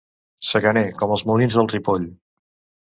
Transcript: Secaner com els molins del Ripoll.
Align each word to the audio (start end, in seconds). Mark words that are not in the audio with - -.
Secaner 0.51 0.83
com 1.03 1.15
els 1.19 1.27
molins 1.33 1.59
del 1.61 1.71
Ripoll. 1.77 2.13